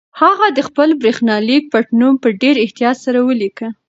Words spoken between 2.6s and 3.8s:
احتیاط سره ولیکه.